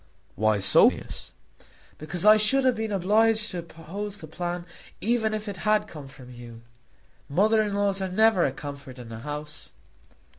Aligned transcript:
"Why 0.33 0.59
so, 0.59 0.89
Phineas?" 0.89 1.29
"Because 1.99 2.25
I 2.25 2.35
should 2.35 2.65
have 2.65 2.73
been 2.73 2.91
obliged 2.91 3.51
to 3.51 3.59
oppose 3.59 4.17
the 4.17 4.25
plan 4.25 4.65
even 4.99 5.31
if 5.31 5.47
it 5.47 5.57
had 5.57 5.87
come 5.87 6.07
from 6.07 6.31
you. 6.31 6.63
Mothers 7.29 7.67
in 7.67 7.73
law 7.77 7.93
are 8.03 8.11
never 8.11 8.43
a 8.43 8.51
comfort 8.51 8.97
in 8.97 9.11
a 9.11 9.19
house." 9.19 9.69